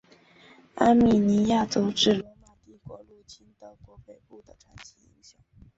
[0.77, 5.37] 阿米尼亚阻止罗马帝国入侵德国北部的传奇英雄。